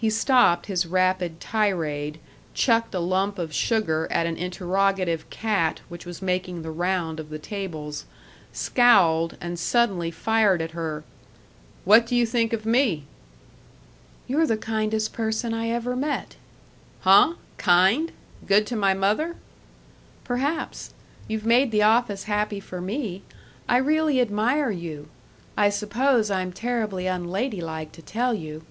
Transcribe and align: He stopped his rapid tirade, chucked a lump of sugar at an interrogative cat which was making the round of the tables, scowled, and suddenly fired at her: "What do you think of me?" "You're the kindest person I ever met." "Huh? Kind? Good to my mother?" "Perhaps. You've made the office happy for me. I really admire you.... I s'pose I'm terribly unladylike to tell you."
He 0.00 0.10
stopped 0.10 0.66
his 0.66 0.86
rapid 0.86 1.40
tirade, 1.40 2.20
chucked 2.54 2.94
a 2.94 3.00
lump 3.00 3.36
of 3.36 3.52
sugar 3.52 4.06
at 4.12 4.26
an 4.28 4.36
interrogative 4.36 5.28
cat 5.28 5.80
which 5.88 6.06
was 6.06 6.22
making 6.22 6.62
the 6.62 6.70
round 6.70 7.18
of 7.18 7.30
the 7.30 7.38
tables, 7.40 8.04
scowled, 8.52 9.36
and 9.40 9.58
suddenly 9.58 10.12
fired 10.12 10.62
at 10.62 10.70
her: 10.70 11.02
"What 11.84 12.06
do 12.06 12.14
you 12.14 12.26
think 12.26 12.52
of 12.52 12.64
me?" 12.64 13.06
"You're 14.28 14.46
the 14.46 14.56
kindest 14.56 15.12
person 15.12 15.52
I 15.52 15.70
ever 15.70 15.96
met." 15.96 16.36
"Huh? 17.00 17.34
Kind? 17.56 18.12
Good 18.46 18.68
to 18.68 18.76
my 18.76 18.94
mother?" 18.94 19.34
"Perhaps. 20.22 20.94
You've 21.26 21.44
made 21.44 21.72
the 21.72 21.82
office 21.82 22.22
happy 22.22 22.60
for 22.60 22.80
me. 22.80 23.22
I 23.68 23.78
really 23.78 24.20
admire 24.20 24.70
you.... 24.70 25.08
I 25.56 25.70
s'pose 25.70 26.30
I'm 26.30 26.52
terribly 26.52 27.08
unladylike 27.08 27.90
to 27.90 28.00
tell 28.02 28.32
you." 28.32 28.62